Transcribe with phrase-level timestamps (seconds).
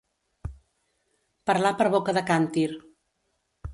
[1.51, 2.67] Parlar per boca de càntir.